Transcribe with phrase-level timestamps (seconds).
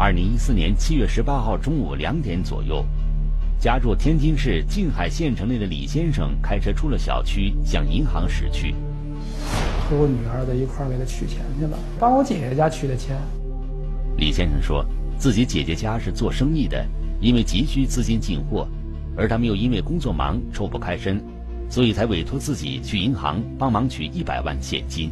[0.00, 2.84] 二零一四年七月十八号中午两点左右，
[3.58, 8.76] 家住天津市静海县城内的李先生开车出了小区，向银行驶去。
[9.90, 13.16] 和我女儿在一块儿给她取钱去了，帮我姐姐家取的钱。
[14.18, 14.86] 李先生说
[15.18, 16.86] 自己姐姐家是做生意的，
[17.20, 18.68] 因为急需资金进货，
[19.16, 21.20] 而他们又因为工作忙抽不开身，
[21.68, 25.10] 所以才委托自己去银行帮忙取一百万现金。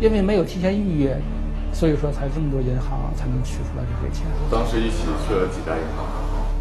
[0.00, 1.20] 因为没有提前预约，
[1.76, 4.26] 所以说才这么多银行才能取出来这些钱。
[4.50, 6.06] 当时一起去了几家银行？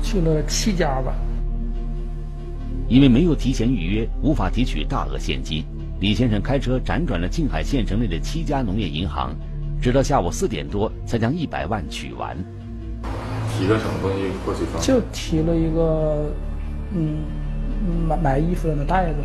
[0.03, 1.13] 去了七家吧。
[2.89, 5.63] 因为没有提前预约，无法提取大额现金。
[6.01, 9.33] 李先生开车辗转了静海县城内的七家农业银行，
[9.81, 12.35] 直到下午四点多才将一百万取完。
[13.53, 14.83] 提了什么东西过去装？
[14.83, 16.29] 就提了一个，
[16.93, 17.23] 嗯，
[18.05, 19.19] 买买衣服的那袋子。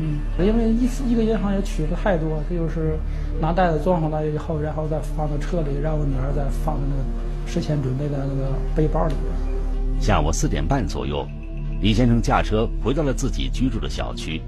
[0.00, 2.96] 嗯，因为一次一个银行也取的太多，他就是
[3.40, 7.02] 拿袋子装上来以后，然后再放到车里，让我女儿再放在那个
[7.50, 10.00] 事先准备的那个背包里边。
[10.00, 11.26] 下午四点半左右，
[11.80, 14.40] 李先生驾车回到了自己居住的小区。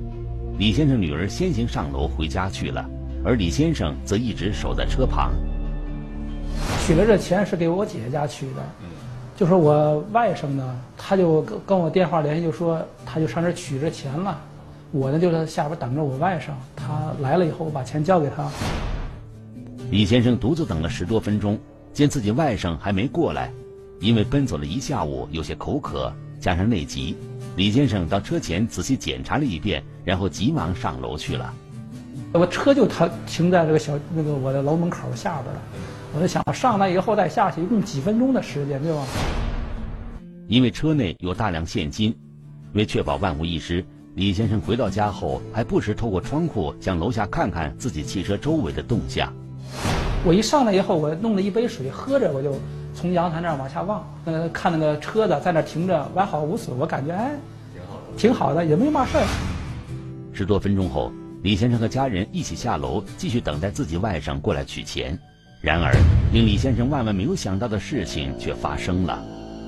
[0.56, 2.88] 李先生女儿先行上楼回家去了，
[3.24, 5.32] 而李先生则一直守在车旁。
[6.86, 8.62] 取了这钱是给我姐姐家取的，
[9.36, 14.38] 就说我外甥呢，他就跟跟我电话联系，就说他就上这取这钱了。
[14.92, 18.50] 我呢就在下边等着我外甥，他来了以后我把钱交给他。
[19.91, 21.58] 李先生独自等了十多分钟，
[21.92, 23.52] 见自己外甥还没过来，
[24.00, 27.16] 因为奔走了一下午，有些口渴，加上内急。
[27.56, 31.52] 李先生到车前仔细检查了一遍，然后急忙上楼去了。
[32.32, 35.60] 我车就停停在这个小那个我的楼门口下边了。
[36.12, 39.04] 我就想上来以后再下去，一共几分钟的时间，对吧？
[40.48, 42.12] 因为车内有大量现金，
[42.72, 49.33] 为确保万无一失，李先生回到家后还不时透过窗户向楼下看看自己汽车周围的动向。
[50.25, 52.55] 我一上来以后，我弄了一杯水喝着，我就。
[52.92, 57.31] 从阳台那儿往下望，呃，看那个车子在那停着，完好无损，我感觉哎，
[57.72, 59.25] 挺好的，挺好的，也没嘛事儿。
[60.34, 61.10] 十多分钟后，
[61.43, 65.16] 李先生和家人一起下楼，继续等待自己外甥过来取钱。
[65.62, 65.94] 然而，
[66.32, 69.25] 令李先生万万没有想到的事情却发生了。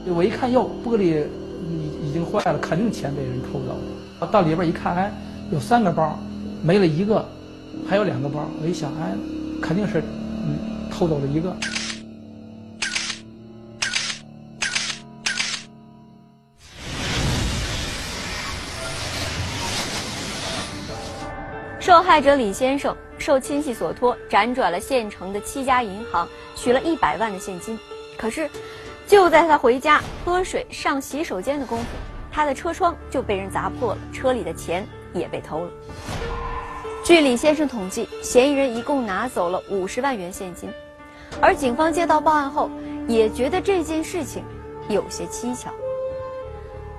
[0.08, 1.24] 我一看，哟，玻璃
[1.64, 4.01] 已已经坏了，肯定钱被人偷走了。
[4.26, 5.12] 到里边一看，哎，
[5.50, 6.18] 有三个包，
[6.62, 7.24] 没了一个，
[7.88, 8.46] 还有两个包。
[8.62, 9.12] 我一想，哎，
[9.60, 10.58] 肯定是嗯
[10.90, 11.54] 偷走了一个。
[21.80, 27.78] 受害者李先生受亲戚所托，辗转了县城的七家银行，取了一百万的现金。
[28.16, 28.48] 可是，
[29.06, 31.84] 就在他回家喝水、上洗手间的功夫，
[32.32, 35.70] 他的车窗就被人砸破了，车里的钱也被偷了。
[37.04, 40.70] 据李先生统计，嫌疑人一共拿走了五十万元现金。
[41.40, 42.70] 而警方接到报案后，
[43.08, 44.42] 也觉得这件事情
[44.88, 45.70] 有些蹊跷。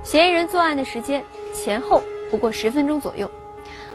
[0.04, 1.24] 嫌疑人作案的时间
[1.54, 3.30] 前后不过十分钟左右。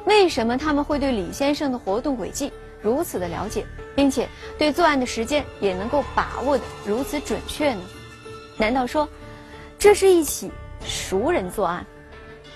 [0.04, 2.50] 为什么他们会对李先生的活动轨迹
[2.80, 4.26] 如此的了解，并且
[4.56, 7.82] 对作案的时间也能够把握的如此准确呢？
[8.56, 9.06] 难道说，
[9.78, 10.50] 这是一起
[10.84, 11.84] 熟人作案？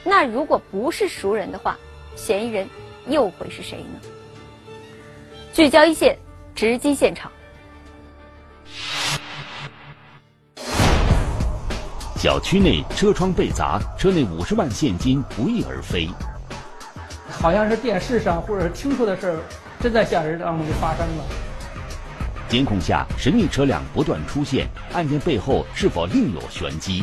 [0.04, 1.78] 那如果不是熟人的话，
[2.16, 2.68] 嫌疑人
[3.06, 4.00] 又会是谁呢？
[5.52, 6.18] 聚焦一线，
[6.54, 7.30] 直击现场。
[12.16, 16.08] 小区内车窗被砸，车内五十万现金不翼而飞。
[17.30, 19.38] 好像是电视上或者是听说的事儿，
[19.80, 21.24] 真在现实当中就发生了。
[22.48, 27.02] 监控下，神秘车辆不断出现，案件背后是否另有玄机？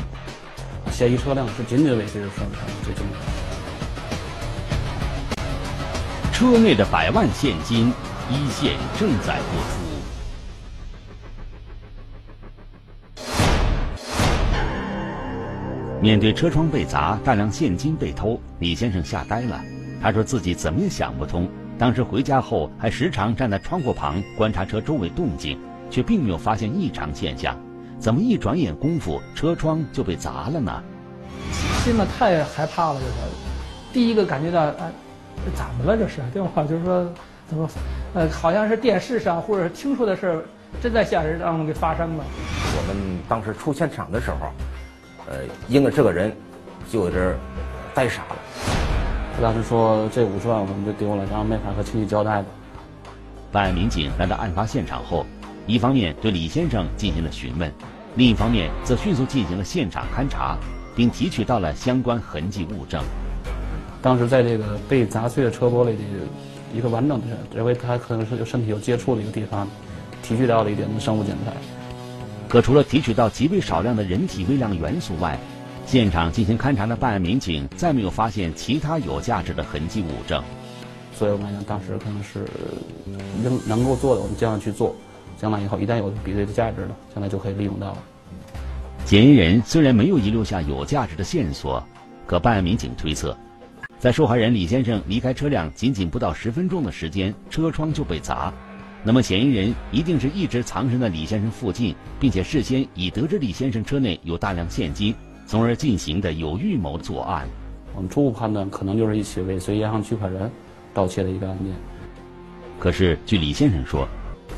[0.91, 3.13] 嫌疑车辆是仅仅为这个犯罪最重要。
[6.31, 7.93] 车内的百万现金，
[8.29, 9.79] 一线正在播出。
[16.01, 19.61] 面对车窗被砸，大量现金被偷，李先生吓呆了。
[20.01, 25.59] 他说自己怎么也想不通，当时回家后还时常站在窗户旁观察车周围动静，
[25.89, 27.53] 却并没有发现异常现象，
[27.99, 30.71] 怎么一转眼功夫车窗就被砸了呢？
[31.83, 34.91] 心里太害怕了，这是第一个感觉到，哎，
[35.45, 35.97] 这怎么了？
[35.97, 36.63] 这是对吧？
[36.63, 37.11] 就是说，
[37.47, 37.69] 怎么，
[38.13, 40.43] 呃，好像是电视上或者是听说的事儿，
[40.81, 42.23] 真在现实当中给发生了。
[42.77, 44.47] 我们当时出现场的时候，
[45.27, 46.31] 呃，因为这个人
[46.89, 47.35] 就有点
[47.93, 48.35] 呆傻了。
[49.41, 52.45] 当时说这五十万我们就丢了，然后没法和亲戚交代的。
[53.51, 55.25] 办案民警来到案发现场后，
[55.69, 57.71] 一方面对李先生进行了询问，
[58.15, 60.57] 另一方面则迅速进行了现场勘查，
[60.95, 62.99] 并提取到了相关痕迹物证。
[64.01, 66.01] 当时在这个被砸碎的车玻璃的
[66.73, 69.67] 一个完整的，认为他可能是有身体有接触的一个地方，
[70.23, 71.53] 提取到了一点的生物检材。
[72.47, 75.37] 可除了提取到极为少量的人体微量元素外，
[75.85, 80.43] 现场进行勘查的办案民警再没有发现其他有价值的痕迹物证。
[81.13, 82.47] 所以我们当时可能是
[83.43, 84.95] 能能够做的，我们尽量去做。
[85.39, 87.97] 将来以后一旦有比对的价值了，将来就可以利用到了。
[89.05, 91.81] 嫌疑人虽然没有遗留下有价值的线索，
[92.27, 93.35] 可办案民警推测，
[93.97, 98.53] 在受害人李先生离开车辆仅仅不到十分钟的时间，车窗就被砸。
[99.01, 105.15] 那么嫌疑人一定是一直藏身在李先生附近，并且事先已得知李先生车内有大量现金，
[105.47, 107.47] 从而进行的有预谋作案。
[107.95, 110.51] 我们初步判断，可能就是一起尾随银行取款人
[110.93, 111.73] 盗窃的一个案件。
[112.77, 114.07] 可是据李先生说，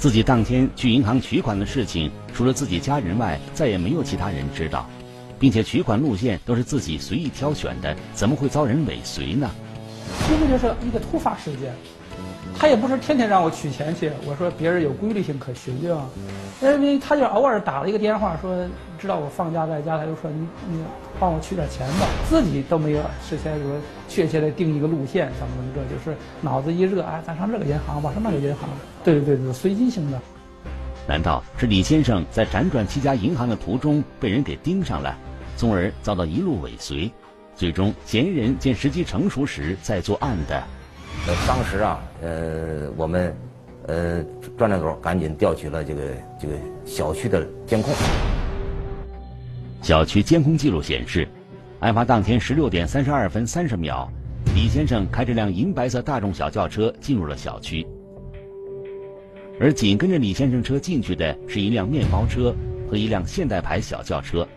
[0.01, 4.89] 自己当天去银行取款的事情，除了自己家人外，再也没有其他人知道，
[5.37, 9.47] 并且取款路线都是自己随意挑选的，怎么会遭人尾随呢？
[10.31, 11.75] 因为这是一个突发事件。
[12.57, 16.05] 他也不是天天让我取钱去，我说别人有规律性可循，对吧？
[16.61, 18.67] 因为他就偶尔打了一个电话，说
[18.99, 20.83] 知道我放假在家，他就说你你
[21.19, 23.71] 帮我取点钱吧，自己都没有事先说
[24.07, 28.69] 确切的定一个路线，怎么怎么着，就是脑子一热，哎，咱上这个银行吧，上那个银行，
[29.03, 30.19] 对对对，随机性的。
[31.07, 35.17] 难道是李先生在辗转七家银行的途中被人给盯上了，
[35.57, 37.11] 从而遭到一路尾随，
[37.55, 40.63] 最终嫌疑人见时机成熟时再作案的？
[41.27, 43.35] 呃，当时啊，呃，我们，
[43.87, 44.23] 呃，
[44.57, 46.01] 专案组赶紧调取了这个
[46.39, 46.55] 这个
[46.85, 47.93] 小区的监控。
[49.81, 51.27] 小区监控记录显示，
[51.79, 54.11] 案发当天十六点三十二分三十秒，
[54.55, 57.85] 李先生开着辆银白色大众小轿车进入了小区，
[59.59, 62.55] 而紧跟着李先生车进去的是一辆面包车
[62.89, 64.47] 和一辆现代牌小轿车。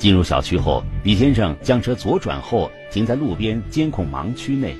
[0.00, 4.74] 进入小区后，李先生将车左转后停在路边监控盲区内，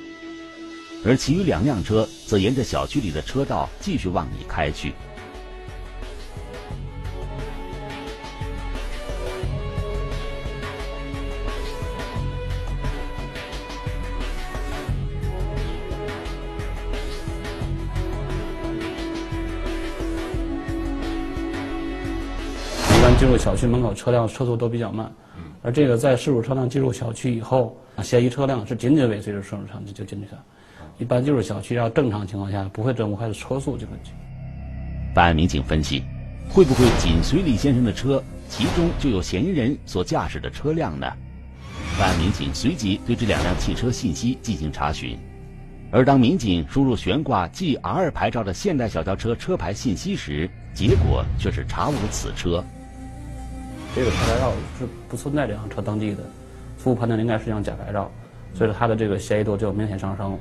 [1.05, 4.91] 而其余两辆车则沿着小区里的车道继续往里开去。
[23.41, 25.11] 小区门口，车辆车速都比较慢，
[25.63, 30.43] 而这个在事主车辆进入小区以后，嫌疑车辆是紧紧尾随着事主车就进去了。
[30.99, 34.11] 一般进入小区要正常情况下不会这么快的车速就进去。
[35.15, 36.03] 办案民警分析，
[36.49, 41.11] 会不会紧随李先生的车，其中就有嫌疑人所驾驶的车辆呢？
[41.97, 45.17] 办案民警随即对这两辆汽车信息进行查询，
[45.91, 52.63] 而当民警输入悬挂 G R 牌照的现代小轿车车牌信息时，结果却是查无此车。
[53.93, 56.23] 这个车牌照是不存在这辆车登记的，
[56.81, 58.09] 初步判断应该是辆假牌照，
[58.53, 60.39] 所以说他的这个嫌疑度就明显上升了。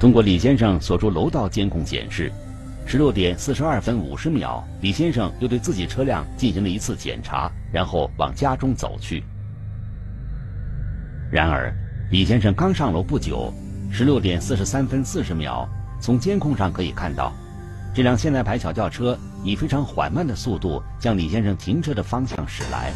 [0.00, 2.32] 通过李先生所住楼道监控显示，
[2.84, 9.22] 十六点四十二分五十秒，李先生又对自己车辆进行了一次检查，然后往家中走去。
[11.30, 11.72] 然而，
[12.10, 13.54] 李先生刚上楼不久，
[13.92, 15.68] 十六点四十三分四十秒，
[16.00, 17.32] 从监控上可以看到。
[17.94, 22.90] 这辆现代牌小轿车以非常缓慢的速度向李先生停车的方向驶来，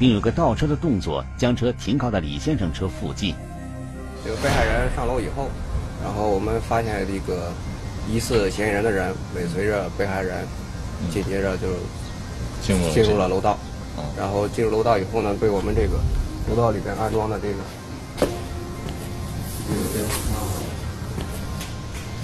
[0.00, 3.36] 并有个倒车的动作，将车停靠在李先生车附近。
[4.24, 5.48] 这个被害人上楼以后，
[6.02, 7.52] 然后我们发现这个
[8.10, 10.44] 疑似嫌疑人的人尾随着被害人，
[11.12, 11.68] 紧接着就
[12.60, 13.56] 进入进入了楼道。
[14.18, 16.00] 然后进入楼道以后呢，被我们这个
[16.50, 17.54] 楼道里边安装的这个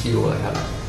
[0.01, 0.82] 记录了下来。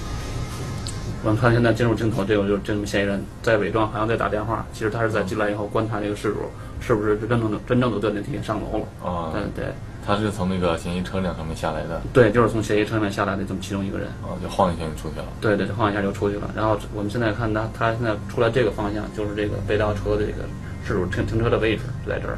[1.23, 4.65] 我们看现在进入镜头，这个就是这名嫌疑人在伪装，好像在打电话。
[4.73, 6.39] 其实他是在进来以后观察这个事主
[6.81, 9.09] 是不是真正的真正的坐电梯上楼了。
[9.09, 9.73] 啊，对对。
[10.05, 12.01] 他是从那个嫌疑车辆上面下来的。
[12.11, 14.09] 对，就是从嫌疑车辆下来的这么其中一个人。
[14.21, 15.25] 哦，就晃一下就出去了。
[15.39, 16.51] 对对，晃一下就出去了。
[16.53, 20.43] 然后我们现在看他，他现在出来这个方向，就是这个被盗车的这个
[20.85, 22.37] 事主停停车的位置就在这儿。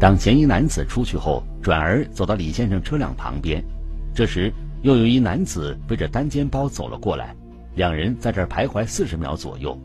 [0.00, 3.62] 当嫌疑男子出去后，转而走到李先生车辆旁边，
[4.14, 7.36] 这时又有一男子背着单肩包走了过来，
[7.74, 9.78] 两人在这儿徘徊四十秒左右。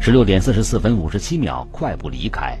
[0.00, 2.58] 十六点四十四分五十七秒，快步离开。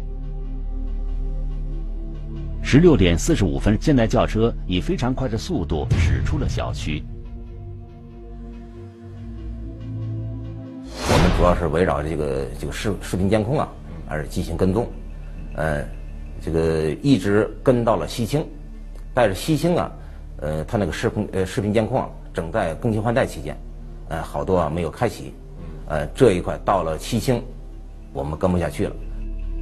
[2.62, 7.02] 十六点四十五分，现代轿车以非常快的速度驶出了小区。
[11.40, 13.66] 主要是围绕这个这个视视频监控啊，
[14.06, 14.86] 而进行跟踪，
[15.56, 15.82] 呃，
[16.38, 18.46] 这个一直跟到了西青，
[19.14, 19.90] 但是西青啊，
[20.36, 23.56] 呃，他那个视频呃视频监控啊，正在更新换代期间，
[24.10, 25.32] 呃，好多啊没有开启，
[25.86, 27.42] 呃，这一块到了西青，
[28.12, 28.94] 我们跟不下去了。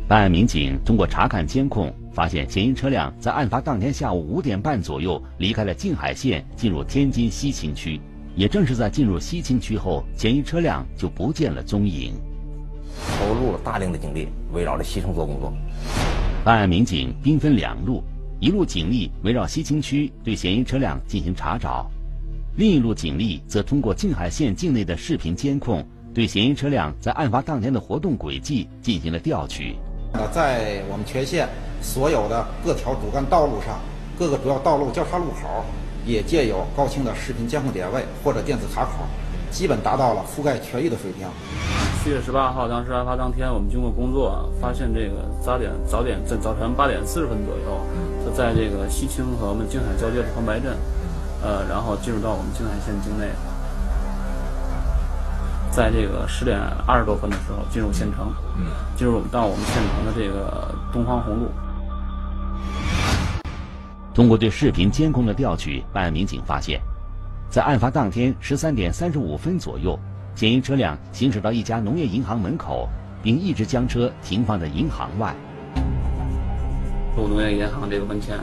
[0.09, 8.01] 办案民警通过查看监控，发现嫌疑车辆在案发当天下午五点半左右离开了静海县，进入天津西青区。
[8.38, 12.12] 也正是在进入西青区后，嫌疑车辆就不见了踪影。
[13.18, 15.52] 投入了大量的警力，围绕着西城做工作。
[16.45, 18.00] 办案民警兵分两路，
[18.38, 21.90] 一路警力围绕西青区对嫌疑车辆进行查找，
[22.54, 29.75] 另一路警力则通过静海县境内的视频监控，对嫌疑车辆在案发当天的活动轨迹进行了调取。
[30.33, 31.49] 在我们全县
[31.83, 33.80] 所有的各条主干道路上，
[34.16, 35.64] 各个主要道路交叉路口。
[36.09, 39.05] 也借有高清的视频监控点位或者电子卡口，
[39.50, 41.29] 基本达到了覆盖全域的水平。
[42.03, 47.79] 七月十八号，当时案发当天，我们经过工作，发现这个早点早点在早晨八点四十分左右，
[48.25, 50.75] 就在这个西青和我们静海交界的黄白镇，
[51.43, 53.29] 呃，然后进入到我们静海县境内，
[55.71, 58.33] 在这个十点二十多分的时候进入县城，
[58.97, 61.50] 进入到我们县城的这个东方红路。
[64.19, 66.81] 通过对视频监控的调取，办案民警发现，
[67.49, 69.97] 在案发当天十三点三十五分左右，
[70.35, 72.89] 嫌疑车辆行驶到一家农业银行门口，
[73.23, 75.33] 并一直将车停放在银行外。
[77.17, 78.37] 入农业银行这个门前，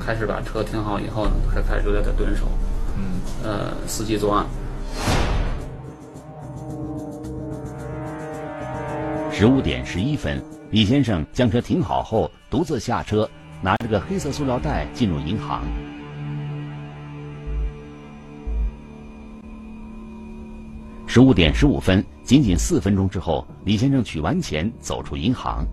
[0.00, 2.48] 开始把车停好以后呢，才开始就在这蹲守。
[2.98, 4.44] 嗯，呃，伺机作案。
[9.30, 13.30] 十五点十一分，李先生将车停好后，独自下车。
[13.90, 15.62] 个黑色塑料袋进入银行。
[21.06, 25.66] 十五点十五分，仅仅四分钟之后，李先生取完钱走出银行。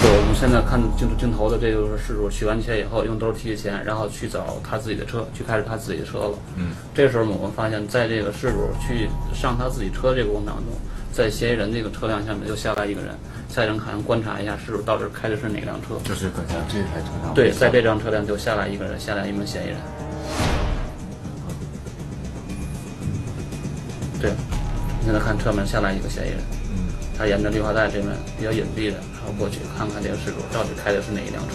[0.00, 6.38] 对，我们现在看镜头镜头的这就是事主取完钱以后，用兜提着钱，然后去找他自己的车，去开着他自己的车了。
[6.56, 10.66] 嗯，这时候我们发现，在这个事主去上他自己车这个过程当中。
[11.18, 13.12] 在嫌疑人这个车辆下面又下来一个人，
[13.48, 15.98] 下人可能观察一下，是不是到底开的是哪辆车？
[16.04, 17.34] 就是刚才这台车辆。
[17.34, 19.76] 对，在这辆车辆就下来一个人，下来一名嫌疑人。
[24.20, 24.30] 对，
[25.00, 26.38] 你现在看车门下来一个嫌疑人。
[26.70, 26.86] 嗯。
[27.18, 28.06] 他沿着绿化带这边
[28.38, 31.54] 比较隐蔽的，然后过去看看这个事主到底开的是哪一辆车。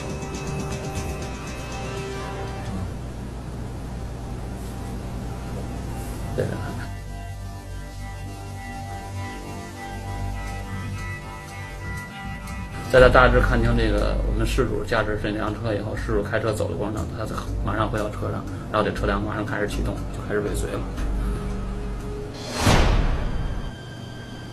[12.93, 17.25] 在他大致看清这个我们事主驾驶这辆车以后，事主开车走的过程中，他
[17.65, 20.79] 马上回到车上，然后这车辆马上开始启动，就开始尾随了。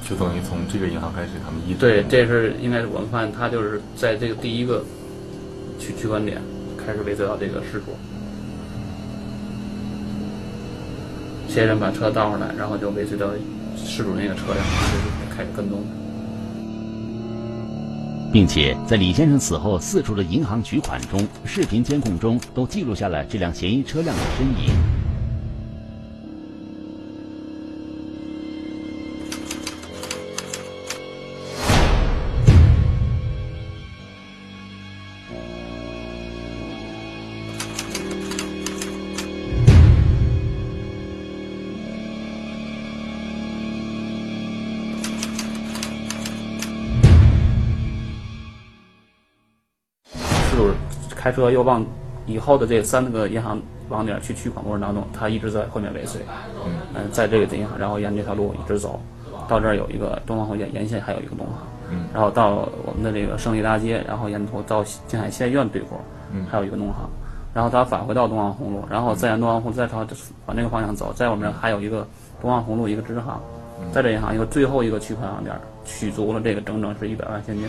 [0.09, 4.82] 就等于从这个银行开始，他们一对，这是应该是我们发现他就是在这个第一个
[5.78, 6.40] 取取款点
[6.78, 7.94] 开始尾随到这个事主，
[11.47, 13.26] 嫌疑人把车倒上来，然后就尾随到
[13.76, 14.64] 事主那个车辆，
[15.37, 15.85] 开始跟踪。
[18.33, 25.10] 并且在李先生死后四处的银行取款中，视频监控中都记录下了这辆嫌疑车辆的身影。
[51.21, 51.85] 开车又往
[52.25, 53.61] 以后的这三个银行
[53.91, 56.23] 网点去取款过程当中，他一直在后面尾随。
[56.95, 58.99] 嗯，在这个银行，然后沿这条路一直走，
[59.47, 61.57] 到这儿有一个东方红沿沿线还有一个东行。
[61.91, 66.00] 嗯，然后到我们的这个胜利大街，然后沿途到静海县医院对过，
[66.33, 67.07] 嗯，还有一个农行。
[67.53, 69.99] 然后他返回到东方红路，然后再沿东方红再朝
[70.47, 72.07] 往这个方向走，在我们这儿还有一个
[72.41, 73.39] 东方红路一个支行，
[73.93, 77.67] 在这银行一个最后一个取款网点取足了这个整整是一百万现金。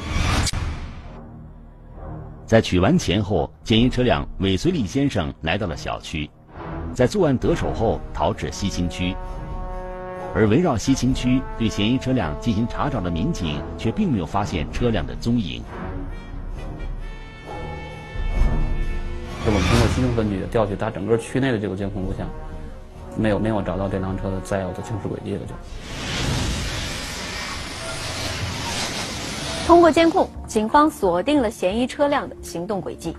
[2.51, 6.29] 在取完钱后，嫌疑车辆尾随李先生来到了小区，
[6.93, 9.15] 在作案得手后逃至西青区，
[10.36, 15.63] 而围绕西青区对嫌疑车辆进行查找的民警却并没有发现车辆的踪影。
[19.46, 22.27] 我们通过西青分局调取它整个区内的这个监控录像，
[23.17, 26.40] 没有没有找到这辆车的再有的行驶轨迹了就。
[29.68, 33.15] 通过监控，警方锁定了嫌疑车辆的行动轨迹。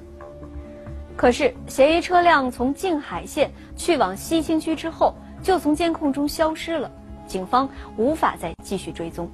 [1.16, 6.90] 可是嫌疑车辆从静海县去往西青区之后，就从监控中消失了，
[7.26, 9.30] 警方无法再继续追踪。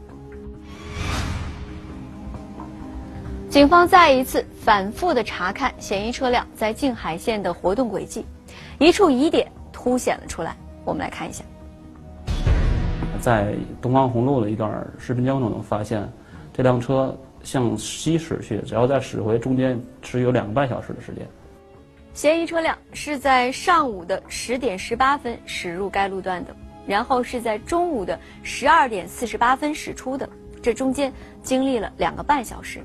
[3.49, 8.25] 警方再一次反复的查看嫌疑车辆在静海县的活动轨迹，
[8.79, 10.55] 一处疑点凸显了出来。
[10.85, 11.43] 我们来看一下，
[13.21, 16.09] 在东方红路的一段视频监控中发现，
[16.59, 21.25] 这辆车向西驶去，只要在驶回中间是有两个半小时的时间。
[22.12, 30.29] 嫌疑车辆是在上午的十点十八分驶入该路段的，然后是在中午的十二点四十八分驶出的，
[30.61, 31.12] 这中间
[31.45, 32.81] 经历了两个半小时。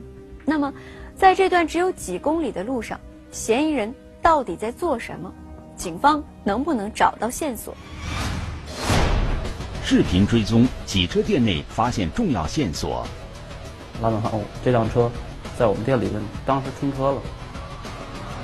[0.45, 0.71] 那么，
[1.15, 2.99] 在这段只有几公里的路上，
[3.31, 5.33] 嫌疑人到底在做什么？
[5.75, 7.75] 警方能不能找到线索？
[9.83, 13.03] 视频追踪，洗车店内发现重要线索。
[14.03, 15.09] 老板看哦，这辆车
[15.57, 17.21] 在我们店里面当时停车了。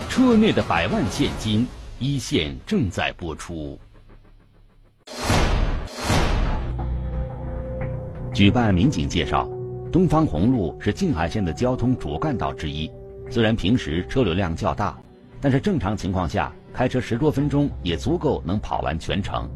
[0.08, 1.68] 车内的百万现金，
[2.00, 3.78] 一线正在播出。
[8.34, 9.48] 举办民警介绍。
[9.92, 12.90] 东方红路是静海县的交通主干道之一，
[13.30, 14.96] 虽然平时车流量较大，
[15.42, 19.50] 但是正常情况下开车十多分钟也足够能跑完全程。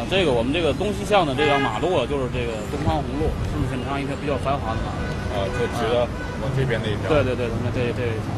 [0.00, 5.04] 啊，这个我们这个东西向的这条马路就是这个东方红路，是不是很长一条比较繁华的马路？
[5.36, 6.08] 啊，就直着
[6.40, 7.12] 往这边那一条。
[7.12, 8.32] 对对对，那这这一条。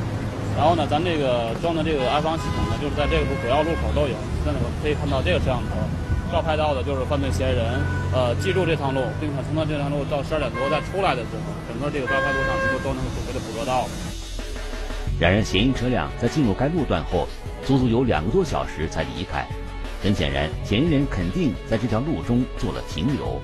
[0.58, 4.16] 然后呢，咱这个装的这个安防系统呢，就是在这个主要路口都有。
[4.42, 5.78] 现在我们可以看到这个摄像头。
[6.32, 7.62] 照拍到的就是犯罪嫌疑人，
[8.10, 13.84] 呃，记住这趟路，并且从他这趟路到十二点多再出来的时候，整个这个照拍路上都都能准确的捕捉到。
[15.20, 17.28] 然而，嫌疑车辆在进入该路段后，
[17.62, 19.46] 足足有两个多小时才离开。
[20.02, 23.40] 很显然，嫌疑人肯定在这条路中做了停留。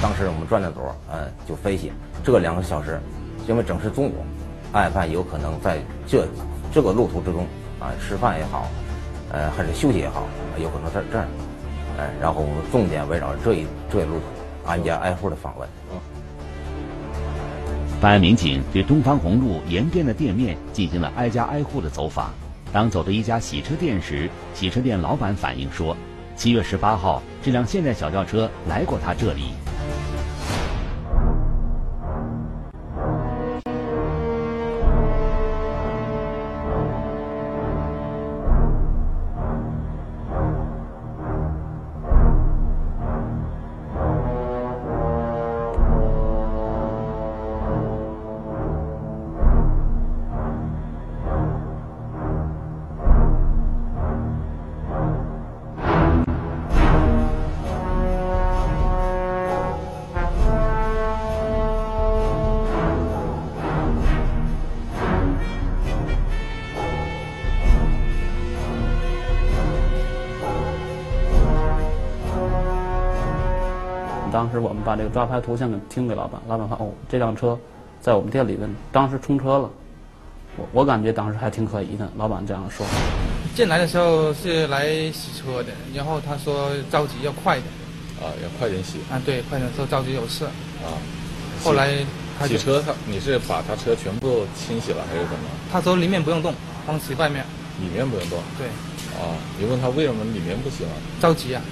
[0.00, 0.80] 当时我们专案组，
[1.12, 1.90] 嗯，就分析
[2.22, 3.00] 这两个小时，
[3.48, 4.24] 因为正是中午，
[4.72, 6.28] 案犯有可能在这
[6.72, 7.44] 这个路途之中，
[7.80, 8.68] 啊，吃饭也好。
[9.32, 10.28] 呃，还是休息也好，
[10.62, 11.26] 有可能在这儿，
[11.98, 14.22] 哎，然后我们重点围绕这一这一路途
[14.70, 15.68] 挨家挨户的访问。
[18.00, 22.32] 办案民警对东方红路沿边的店面进行了挨家挨户的走访。
[22.74, 25.96] 当走到一家洗车店时，洗车店老板反映说，
[26.34, 29.52] 七月十八号这辆现代小轿车来过他这里。
[74.54, 77.58] 时我们把这个抓拍图像给听给老板，老板看哦，这辆车
[78.00, 79.70] 在我们店里边当时冲车了，
[80.56, 82.08] 我我感觉当时还挺可疑的。
[82.16, 82.86] 老板这样说。
[83.54, 87.66] 进来的时候是来洗车的，然后他说着急要快点。
[88.20, 88.98] 啊，要快点洗。
[89.10, 90.44] 啊，对，快点说着急有事。
[90.44, 90.94] 啊。
[91.62, 91.98] 后来
[92.38, 95.48] 他洗车，他你是把他车全部清洗了还是怎么？
[95.72, 96.54] 他说里面不用动，
[96.86, 97.44] 光洗外面。
[97.80, 98.38] 里面不用动。
[98.56, 98.68] 对。
[99.18, 100.90] 啊，你问他为什么里面不洗了？
[101.20, 101.62] 着急啊。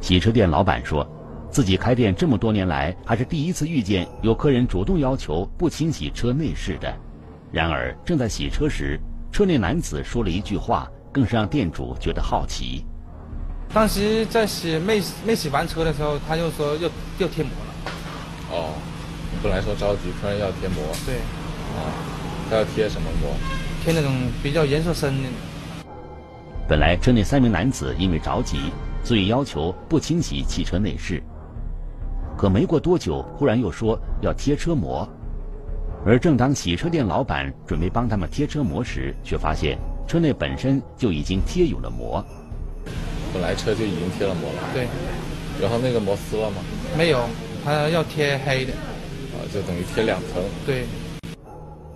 [0.00, 1.06] 洗车店老板说。
[1.56, 6.94] 自己开店这么多年来，还是第一次遇见有客人主动要求不清洗车内饰的。
[7.50, 9.00] 然而，正在洗车时，
[9.32, 12.84] 车内男子说了一句话，更是让店主觉得好奇。
[13.72, 16.90] 当时在洗没没洗完车的时候，他就说要
[17.20, 17.90] 要贴膜了。
[18.50, 18.74] 哦，
[19.42, 20.84] 本来说着急，突然要贴膜。
[21.06, 21.14] 对。
[21.14, 21.88] 啊，
[22.50, 23.34] 他要贴什么膜？
[23.82, 25.28] 贴那种比较颜色深的。
[26.68, 28.58] 本来车内三名男子因为着急，
[29.02, 31.22] 所以要求不清洗汽车内饰。
[32.36, 35.08] 可没过多久，忽然又说要贴车膜，
[36.04, 42.22] 而正当洗车店老板准备帮他们贴车膜时，却发现车内本身就已经贴有了膜。
[43.32, 44.62] 本来车就已经贴了膜了。
[44.74, 44.86] 对。
[45.60, 46.56] 然后那个膜撕了吗？
[46.96, 47.24] 没有，
[47.64, 48.72] 他要贴黑的。
[48.72, 50.42] 啊，就等于贴两层。
[50.66, 50.84] 对。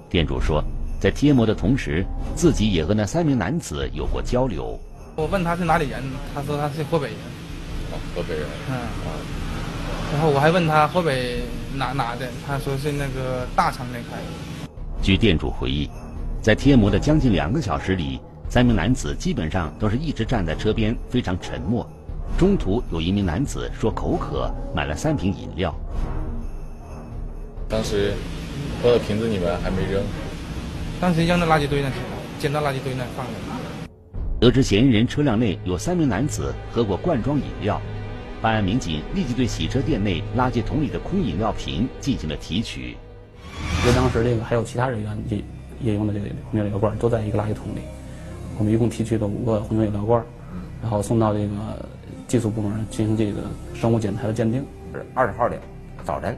[0.09, 0.65] 店主说，
[0.99, 4.79] 在贴膜的同时，自己也和那三名男子有过交流。
[5.17, 6.03] 我问他是哪里人，
[6.35, 7.17] 他说他是河北人。
[7.93, 8.47] 哦，河北人。
[8.71, 8.75] 嗯。
[8.75, 9.40] 啊。
[10.13, 11.43] 然后我还问他河北
[11.75, 14.19] 哪哪的，他说是那个大厂那块。
[15.01, 15.89] 据店主回忆，
[16.43, 21.89] 在贴膜的将近两个小时里，三名男子基本上都是一直站在车边，非常沉默。
[22.37, 25.75] 中途有一名男子说口渴，买了三瓶饮料。
[27.69, 28.13] 当时
[28.83, 30.03] 喝的瓶子你们还没扔？
[31.01, 33.33] 当时扔到垃圾堆那去了，捡到垃圾堆那放的。
[34.41, 37.81] 得知嫌疑人车辆内有三名男子喝过罐装饮料，
[38.41, 42.97] 办案民警立即对洗车店内垃圾桶里的空饮料瓶进行了提取。
[43.83, 45.45] 因为当时这个还有其他人员也
[45.81, 47.81] 也用的这个红酒饮料罐都在一个垃圾桶里，
[48.59, 50.25] 我们一共提取了五个红酒饮料罐，
[50.83, 51.89] 然后送到这个
[52.27, 53.43] 技术部门进行这个
[53.75, 54.65] 生物检材的鉴定。
[54.93, 55.57] 是二十号的
[56.05, 56.37] 早晨，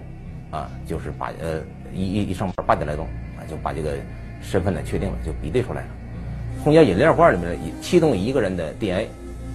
[0.51, 1.61] 啊，就是把呃
[1.95, 3.07] 一一一上班八点来钟
[3.39, 3.97] 啊，就把这个
[4.43, 5.89] 身份呢确定了，就比对出来了。
[6.63, 9.09] 空酒饮料罐里面其中一个人的 DNA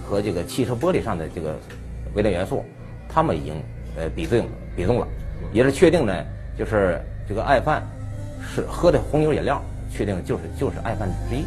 [0.04, 1.56] 和这个汽车玻璃上的这个
[2.14, 2.64] 微量元素，
[3.08, 3.54] 他们已经
[3.96, 4.42] 呃比对
[4.76, 5.06] 比中了，
[5.52, 6.12] 也是确定呢，
[6.58, 7.82] 就是这个爱犯
[8.40, 11.44] 是喝的红牛饮料，确定就是就是爱犯之一。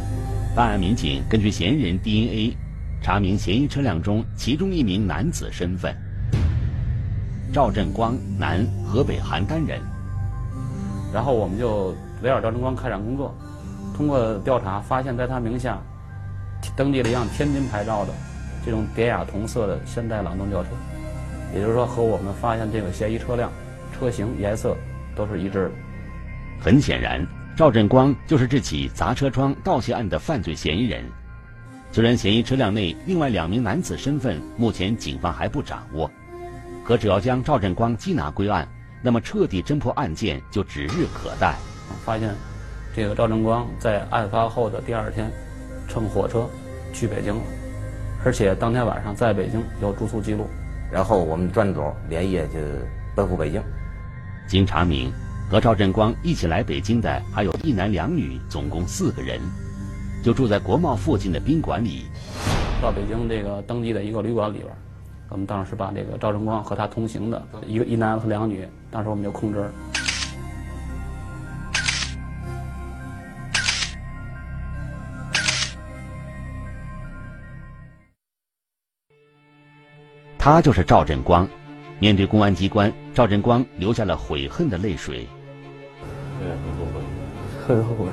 [0.54, 2.56] 办案民警根据嫌疑人 DNA
[3.02, 5.94] 查明嫌疑车辆中其中一名男子身份。
[7.52, 9.80] 赵振光，男，河北邯郸人。
[11.12, 13.34] 然后我们就围绕赵振光开展工作，
[13.94, 15.78] 通过调查发现，在他名下
[16.74, 18.12] 登记了一辆天津牌照的
[18.64, 20.70] 这种典雅同色的现代朗动轿车，
[21.54, 23.50] 也就是说和我们发现这个嫌疑车辆
[23.92, 24.76] 车型、颜色
[25.16, 25.70] 都是一致的。
[26.60, 31.04] 很显然，赵振光就是这起砸车窗盗窃案的犯罪嫌疑人。
[31.90, 36.10] 虽然嫌疑车辆内另外两名男子身份目前警方还不掌握。
[36.84, 38.66] 可只要将赵振光缉拿归案，
[39.02, 41.54] 那么彻底侦破案件就指日可待。
[42.04, 42.34] 发现，
[42.94, 45.30] 这个赵振光在案发后的第二天，
[45.86, 46.48] 乘火车
[46.92, 47.42] 去北京了，
[48.24, 50.46] 而且当天晚上在北京有住宿记录。
[50.90, 52.58] 然后我们专组连夜就
[53.16, 53.62] 奔赴北京。
[54.46, 55.10] 经查明，
[55.50, 59.40] 和赵振光一起来北京的还有一男两女，总共四个人，
[60.22, 62.06] 就住在国贸附近的宾馆里。
[62.82, 64.68] 到北京这个登记的一个旅馆里边。
[65.30, 69.64] 我们当时把这个赵振光和他同行的一个一男和两女，当时我们就控制
[80.44, 81.48] 他就是赵振光。
[82.00, 85.24] 面对公安机关，赵振光流下了悔恨的泪水。
[86.40, 87.00] 对，很后悔，
[87.64, 88.10] 很后悔。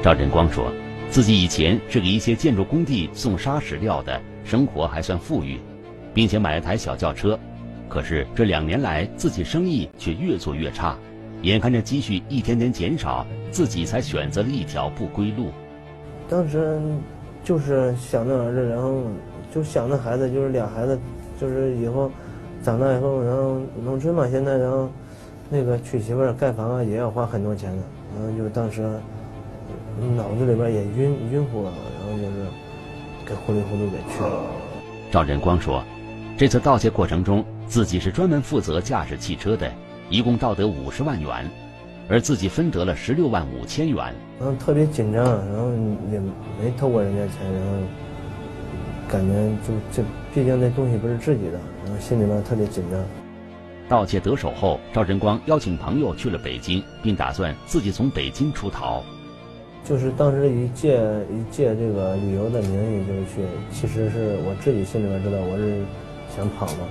[0.00, 0.72] 赵振光说。
[1.10, 5.60] 自己以前是给一些建筑工地送砂石料的，生活还算富裕，
[6.12, 7.38] 并且买了台小轿车。
[7.88, 10.96] 可是这两年来，自己生意却越做越差，
[11.42, 15.52] 眼看着积蓄一天天减少，自己才选择了一条不归路。
[16.28, 16.80] 当时
[17.44, 19.02] 就是想着儿子，然后
[19.54, 20.98] 就想着孩子，就是俩孩子，
[21.40, 22.10] 就是以后
[22.64, 24.88] 长大以后，然后农村嘛，现在然后
[25.48, 27.82] 那个娶媳妇儿、盖房啊，也要花很多钱的，
[28.18, 28.82] 然后就当时。
[30.16, 32.46] 脑子里边也晕晕乎了，然后就是
[33.24, 34.42] 给糊里糊涂给去了。
[35.08, 35.84] 赵振光说，
[36.36, 39.70] 这次盗窃过程中，自己是专门负责驾驶汽车的，
[40.10, 41.48] 一共盗得五十万元，
[42.08, 44.14] 而自己分得了十六万五千元。
[44.38, 45.70] 然后，特别紧张，然后
[46.12, 46.20] 也
[46.60, 47.70] 没偷过人家钱，然后
[49.08, 49.32] 感觉
[49.66, 50.02] 就这，
[50.34, 53.00] 毕竟那东西不是自己的，然后心里面特别紧张。
[53.88, 59.02] 盗窃得手后，赵振光邀请朋友去了北京，并打算自己从北京出逃。
[59.84, 60.96] 就是当时一借
[61.30, 65.82] 一借这个旅游的名义就是去，其实是我自己心里面知道我是
[66.34, 66.86] 想跑嘛，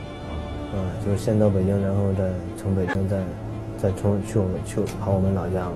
[0.73, 3.17] 啊，就是先到北京，然后再从北京再
[3.84, 5.67] 再从去我们去跑我们老家。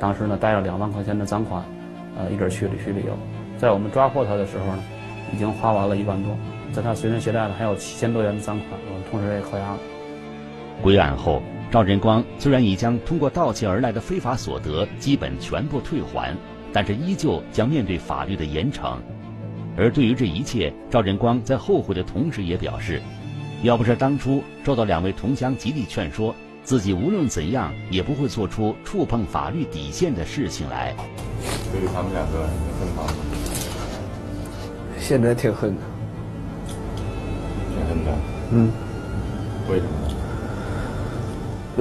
[0.00, 1.62] 当时呢带了两万块钱的赃款，
[2.18, 3.16] 呃，一直去旅去旅游。
[3.56, 4.82] 在我们抓获他的时候呢，
[5.32, 6.36] 已经花完了一万多，
[6.72, 9.78] 在他随身携带的还有七千多元的赃款，我们同时也扣押了。
[10.82, 11.40] 归案后。
[11.68, 16.32] 赵振光虽然已将通过盗窃而来的非法所得基本全部退还，
[16.72, 18.96] 但是依旧将面对法律的严惩。
[19.76, 23.00] 而对于这一切，赵振光在后悔的同时也表示，
[23.62, 26.32] 要不是当初受到两位同乡极力劝说，
[26.66, 30.92] 自己无论怎样也不会做出触碰法律底线的事情来。
[31.72, 32.40] 对于他们两个
[32.80, 33.04] 恨吗？
[34.98, 35.82] 现在挺恨的。
[37.72, 38.12] 挺恨的。
[38.50, 38.72] 嗯。
[39.70, 39.84] 为什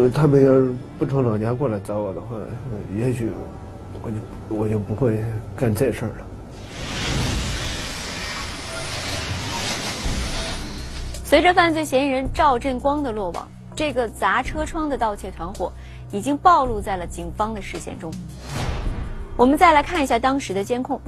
[0.03, 0.09] 么？
[0.11, 2.37] 他们要是不从老家过来找我的话，
[2.95, 3.31] 也许
[4.03, 4.17] 我就
[4.55, 5.17] 我就不会
[5.55, 6.25] 干这事儿了。
[11.23, 15.71] 随着犯罪嫌疑人赵振光的落网，这个砸车窗的盗窃团伙
[16.09, 18.09] 已经暴露在了警方的视线中。
[19.35, 20.99] 我们再来看一下当时的监控。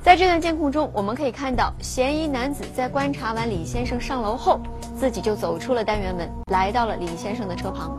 [0.00, 4.60] 在这段监控中，我们可以看到，嫌疑男子在观察完李先生上楼后，
[4.96, 7.98] 自己就走出了单元门，来到了李先生的车旁。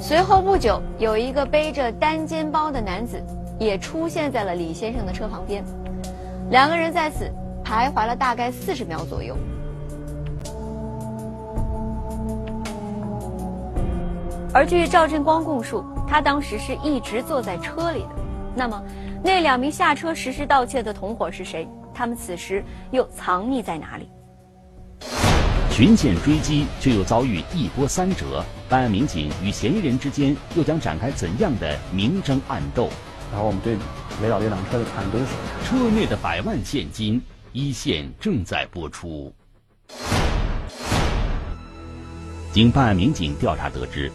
[0.00, 3.22] 随后不久，有一个背着单肩包的男子
[3.58, 5.62] 也出现在了李先生的车旁边，
[6.50, 7.30] 两个人在此
[7.68, 9.36] 徘徊了大概四十秒左右。
[14.54, 18.08] 而据赵振光供述，他当时是一直坐在车里的。
[18.56, 18.82] 那么，
[19.22, 21.68] 那两名下车实施盗窃的同伙是谁？
[21.92, 24.08] 他们此时又藏匿在哪里？
[25.70, 32.88] 巡线追击却又遭遇一波三折，办案民警与嫌疑人之间又将展开怎样的明争暗斗？
[33.30, 33.76] 然后我们对
[34.22, 35.22] 围绕这辆车的探蹲，
[35.64, 37.20] 车内的百万现金
[37.52, 39.32] 一线正在播出。
[42.52, 44.10] 经办案民警调查得知，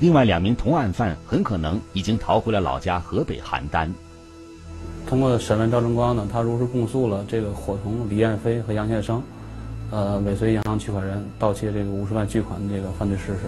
[0.00, 3.90] 另外两名同案犯很可能已经逃回了老家河北邯郸。
[5.06, 9.22] 通过审问赵正光呢，他如实供述了这个伙同李艳飞和杨先生，
[9.90, 13.40] 呃，尾随银行取款人盗窃这个五十万巨款的这个犯罪事实。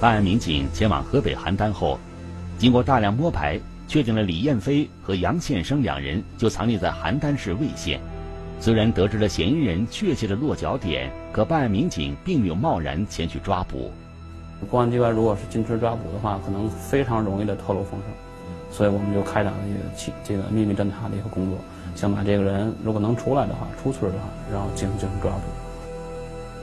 [0.00, 1.98] 办案民警前往河北邯郸后，
[2.58, 8.00] 经过大量摸排，确定了李艳飞和杨宪生两人就藏匿在邯郸市魏县。
[8.60, 13.92] 虽然得知了嫌疑人确切的落脚点，可办案民警并没有贸然前去抓捕。
[14.68, 18.10] 公安机关如果是进村抓捕的话，可能非常容易的透露风声，
[18.72, 21.56] 所以我们就开展了一个起这个秘密侦查的一个工作，
[21.94, 25.42] 想把这个人如果能出来的话，出村的话，然后进行进行抓捕。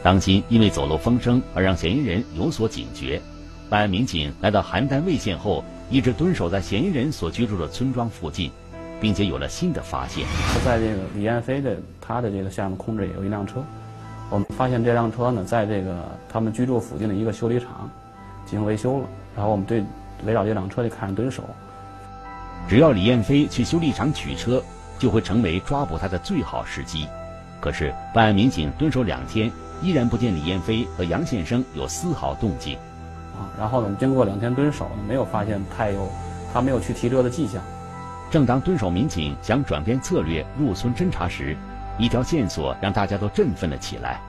[0.04, 3.22] 当心因为走漏风声而让嫌疑人有所警觉，
[3.70, 8.52] 办案民警来到邯郸魏县后，一直蹲守在嫌疑人所居住的村庄附近。
[9.00, 10.26] 并且有了新的发现。
[10.64, 13.64] 在这个李彦飞的他的这个项目控制也有一辆车，
[14.30, 17.90] 我们发现这辆车呢，在这个他们居住附近的一个修理厂
[18.46, 19.06] 进行维修了。
[19.36, 19.84] 然后我们对
[20.26, 21.44] 围绕这辆车就开始蹲守。
[22.68, 24.64] 只要李彦飞去修理厂取车，
[24.98, 27.08] 就会成为抓捕他的最好时机。
[27.60, 32.76] 可是办案民警蹲守两天，依然不见李彦飞和杨先生有丝毫动静。
[33.36, 36.10] 啊，然后呢，经过两天蹲守呢，没有发现他有
[36.54, 37.62] 他没有去提车的迹象。
[38.32, 41.56] 正当蹲守民警想转变策略入村侦查时，
[41.98, 44.20] 一条线索让大家都振奋了起来。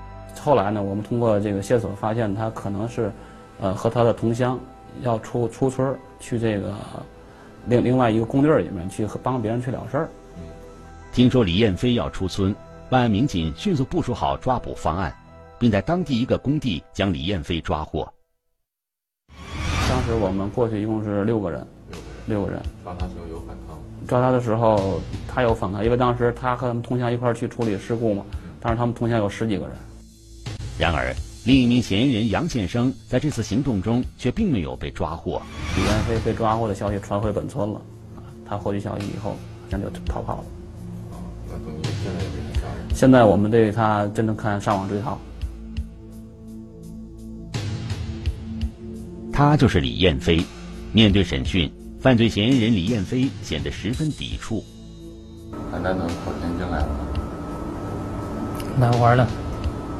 [0.40, 3.11] 后来呢，我们通过这个线索发现，他可能是，
[3.61, 4.61] 呃，和他的同乡
[5.02, 6.72] 要出出村去这个
[7.66, 10.09] 另另外一个工地里面去帮别人去了事儿。
[11.12, 12.54] 听说李艳飞要出村，
[12.88, 15.12] 办案民警迅速部署好抓捕方案，
[15.59, 18.06] 并在当地一个工地将李艳飞抓获。
[19.88, 21.66] 当时我们过去一共是六个人，
[22.26, 22.62] 六个人。
[22.85, 23.65] 抓他时候有反抗。
[24.06, 28.24] 抓他的时候，他有反抗，因为当时他和他们同乡一块去处理事故嘛。
[28.60, 29.76] 当时他们同乡有十几个人。
[30.78, 31.14] 然而，
[31.44, 35.40] 另一名嫌疑人杨建生在这次行动中却并没有被抓获。
[35.76, 37.80] 李元飞被抓获的消息传回本村了，
[38.48, 39.36] 他获取消息以后，好
[39.70, 40.44] 像就逃跑了。
[41.48, 42.94] 那等于现在也被人抓了。
[42.94, 45.18] 现在我们对他真正看上网追逃。
[49.32, 50.42] 他就是李艳飞，
[50.92, 51.70] 面对审讯。
[52.06, 54.62] 犯罪嫌疑人李艳飞显得十分抵触。
[55.72, 56.88] 邯郸能跑天津来了？
[58.78, 59.28] 来玩了。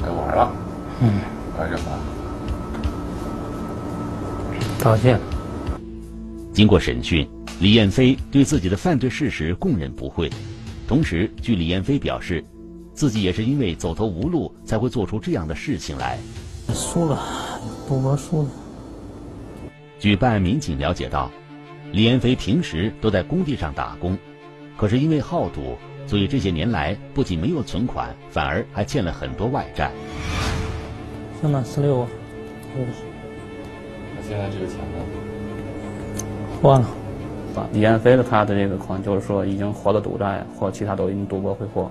[0.03, 0.53] 来玩了。
[1.01, 1.11] 嗯。
[1.59, 1.99] 玩什么？
[4.79, 5.19] 道歉。
[6.53, 10.31] 经过审讯，李艳飞对自己的犯罪事实供认不讳。
[10.87, 12.45] 同时，据李艳飞表示，
[12.95, 16.21] 自己也是因为走投无路才会做出这样的事情来。
[16.73, 17.21] 输了，
[17.89, 18.49] 赌博输了。
[19.99, 21.29] 据办案民警了解到。
[21.97, 24.19] 李彦飞平时都在工地上打工，
[24.77, 29.91] 可是因为好赌，所以这些年来不仅没有存款，反而还欠了很多外债。
[31.41, 32.07] 行了，十六，
[34.15, 34.99] 那现在这个钱呢？
[36.61, 36.87] 花了。
[37.73, 41.91] 李彦飞的他的这个款，就是说已经还了赌债，或其他都已经赌博挥霍。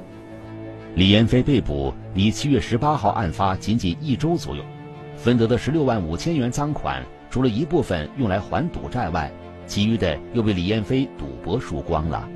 [0.93, 4.63] 李彦飞被捕离七月十八号案发仅仅一周左右，
[5.17, 9.31] 分得的十六万五千元赃款，除了一部分用来还赌债外，
[9.67, 12.27] 其余的又被李彦飞赌博输光了。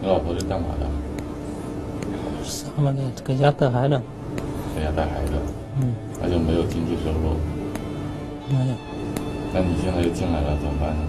[0.00, 0.86] 你老婆是干嘛的？
[2.44, 4.00] 上班的，搁家带孩子。
[4.76, 5.32] 在家带孩子。
[5.80, 5.94] 嗯。
[6.20, 7.36] 那就没有经济收入。
[8.48, 8.74] 没有。
[9.52, 11.02] 那你现在又进来了，怎么办呢？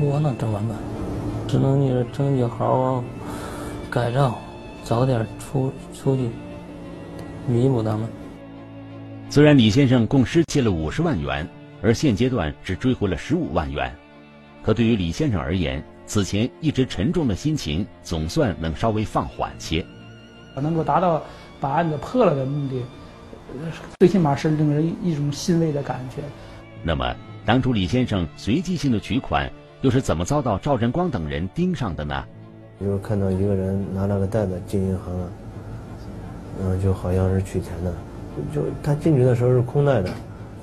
[0.00, 0.76] 我能怎么办？
[1.48, 3.04] 只能你争取好好
[3.90, 4.38] 改造，
[4.84, 6.30] 早点出出去
[7.46, 8.08] 弥补他们。
[9.30, 11.48] 虽然李先生共失窃了五十万元。
[11.82, 13.94] 而现阶段只追回了十五万元，
[14.62, 19.84] 可对于李先生而言，此前一直沉重的心情总算能稍微放缓些。
[20.56, 21.22] 能够达到
[21.60, 22.82] 把案子破了的目的，
[23.98, 26.22] 最起码是令人一种欣慰的感觉。
[26.82, 29.50] 那么，当初李先生随机性的取款，
[29.82, 32.24] 又是怎么遭到赵振光等人盯上的呢？
[32.80, 35.32] 就是看到一个人拿了个袋子进银行了，
[36.62, 37.94] 嗯，就好像是取钱的，
[38.54, 40.10] 就他进去的时候是空袋的。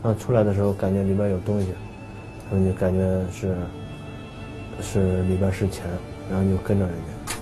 [0.04, 1.68] 然后出来的时候，感觉里边有东西，
[2.50, 3.00] 他们就感觉
[3.32, 3.56] 是，
[4.82, 5.86] 是里边是钱，
[6.30, 7.34] 然后就跟着人家，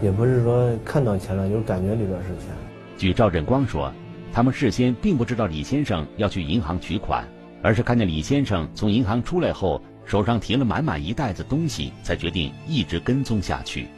[0.00, 2.54] 也不是说看到钱了，就是感觉里边是钱。
[2.96, 3.92] 据赵振光说，
[4.32, 7.24] 他们事先并不知道李先生要去银行取款，
[7.62, 13.88] 而是看见李先生从银行出来后，手上提了满满一袋子东西，才决定一直跟踪下去。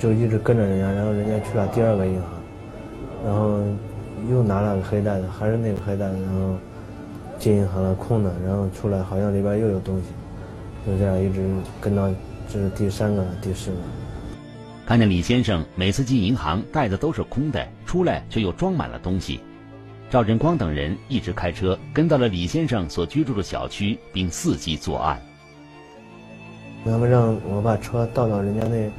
[0.00, 2.30] 就一直跟着人家，然后人家去了第二个银行，
[3.24, 3.60] 然后
[4.28, 6.56] 又拿了个黑袋子，还是那个黑袋子，然后
[7.38, 10.04] 进银行了空的，然后出来好像里边又有东西，
[10.86, 11.48] 就这样一直
[11.80, 12.08] 跟到
[12.48, 13.76] 这是第三个、第四个。
[14.86, 19.40] 看见李先生每次进银行袋子都是空的，出来却又装满了东西。
[20.10, 25.20] 赵振光等人一直开车跟到了李先生所居住的小区，并伺机作案。
[26.84, 28.90] 他们让我把车倒到人家那。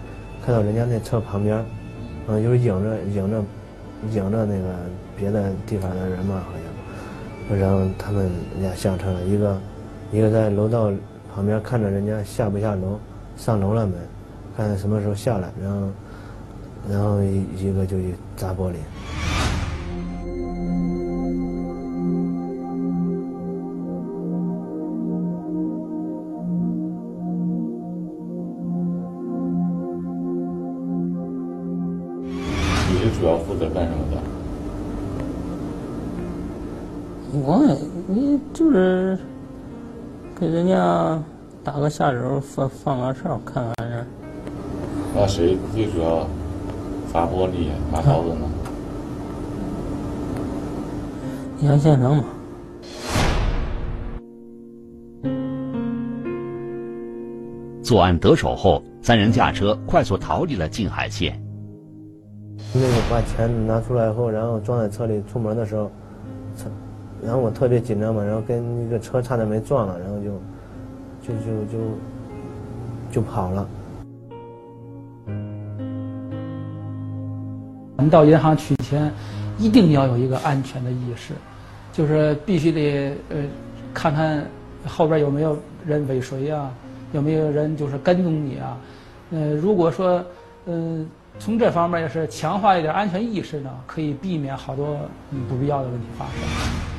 [0.42, 1.64] 开到人家那车旁边，
[2.26, 3.44] 嗯，就是迎着影着
[4.10, 4.74] 影着那个
[5.18, 6.64] 别的地方的人嘛，好像，
[7.58, 9.58] 然后他们人家下车了，一个
[10.12, 10.92] 一个在楼道
[11.34, 13.00] 旁边看着人家下不下楼，
[13.36, 13.94] 上楼了没，
[14.56, 15.88] 看什么时候下来，然后
[16.90, 18.76] 然后一个就去砸玻璃。
[32.92, 34.39] 你是主要负责干什么的？
[37.32, 37.64] 我
[38.08, 39.18] 你就是
[40.40, 41.22] 给人家
[41.64, 44.08] 打个下手，放放个哨，看看人。
[45.16, 46.28] 那谁最主要
[47.14, 48.50] 砸玻璃、拿刀子呢？
[51.62, 52.24] 杨先生嘛。
[57.84, 61.40] 作案得手后，三人驾车快速逃离了静海县。
[62.74, 65.92] 那个把钱拿出来以后，然后装在车里出门的时候，
[66.56, 66.70] 车，
[67.24, 70.32] 然后我特别紧张嘛，然后跟一个车差点没撞了，然后就，
[71.22, 71.78] 就就就，
[73.12, 73.68] 就跑了。
[77.98, 79.12] 我们到银行取钱，
[79.58, 81.34] 一定要有一个安全的意识，
[81.92, 83.38] 就是必须得呃，
[83.94, 84.46] 看看
[84.88, 86.72] 后边有没有人尾随啊，
[87.12, 88.78] 有没有人就是跟踪你啊，
[89.32, 90.24] 呃，如果说
[90.66, 91.08] 嗯。
[91.38, 94.98] 从这方面也是强化一点安全意识呢，可以避免好多
[95.48, 96.99] 不必要的问题发生。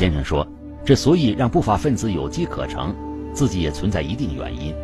[0.00, 0.46] 先生说
[0.82, 2.96] ：“之所以让不法分子有机可乘。”
[3.36, 4.74] 自己也存在一定原因。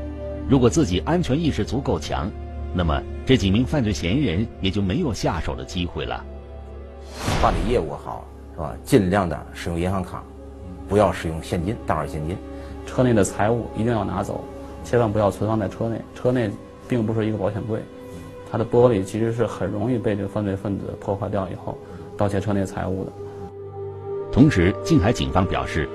[0.46, 2.30] 如果自己安全意识足够强，
[2.74, 6.22] 那么这几名犯罪嫌疑人也就没有下手的机会了。
[7.40, 8.76] 办理业务好是吧？
[8.84, 10.22] 尽量的使用银行卡，
[10.86, 12.36] 不要使用现金，大额现金。
[12.84, 14.44] 车内的财物一定要拿走，
[14.84, 15.98] 千万不要存放在车内。
[16.14, 16.50] 车内
[16.86, 17.80] 并不是一个保险柜，
[18.52, 21.78] 它的玻璃其实是很容易被这个犯罪分子破坏掉以后
[22.18, 23.12] 盗窃车内财物的。
[24.36, 25.88] 同时，静海警方表示，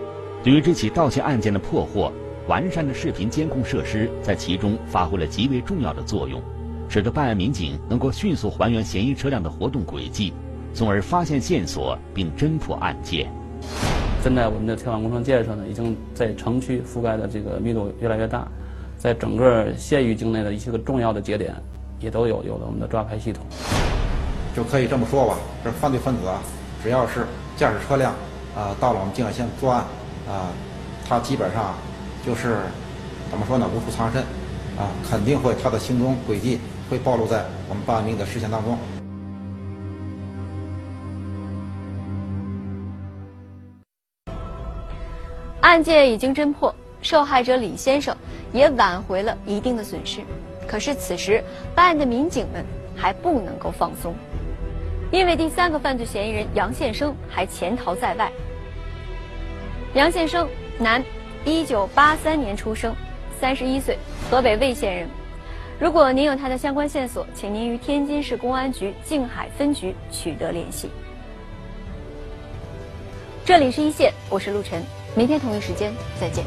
[0.43, 2.12] 对于这起盗窃案件的破获。
[2.47, 6.41] 完善的视频监控设施在其中发挥了极为重要的作用，
[6.89, 10.34] 使得办案民警能够迅速还原嫌疑车辆的活动轨迹，
[10.73, 13.32] 从而发现线索并侦破案件。
[14.23, 18.47] 现在我们的天网工程建设呢，已经在城区覆盖的这个密度越来越大，
[18.97, 21.54] 在整个县域境内的一些个重要的节点，
[21.99, 23.45] 也都有有了我们的抓拍系统。
[24.56, 26.41] 就可以这么说吧，这犯罪分子啊，
[26.82, 28.13] 只要是驾驶车辆
[28.56, 29.86] 啊到了我们静海县作案
[30.28, 30.50] 啊，
[31.08, 31.74] 他基本上。
[32.24, 32.58] 就是
[33.32, 33.68] 怎么说呢？
[33.74, 34.22] 无处藏身，
[34.78, 38.78] 啊，肯定会他的行踪轨迹会暴露在我们办案民警的视线当中。
[45.62, 48.16] 案件已经侦破，受害者李先生
[48.54, 50.22] 也挽回了一定的损失。
[50.68, 52.64] 可是此时办案的民警们
[52.96, 54.14] 还不能够放松，
[55.12, 58.32] 因为第三个犯罪嫌疑人杨宪生还潜逃在外。
[59.94, 61.04] 杨宪生，男。
[61.44, 62.96] 一九八三年出生，
[63.39, 63.98] 三十一岁，
[64.29, 65.10] 河北魏县人。
[65.79, 70.92] 如果您有他的相关线索，请您与天津市公安局静海分局取得联系。
[73.44, 74.83] 这里是一线，我是陆晨，
[75.15, 76.46] 明天同一时间再见。